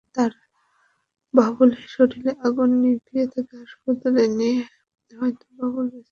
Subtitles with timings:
[0.15, 0.41] তাঁরা
[1.33, 4.65] বাবুলের শরীরের আগুন নিভিয়ে তাঁকে হাসপাতালে নিলে
[5.11, 5.99] হয়তো বাবুল বেঁচে যেতেন।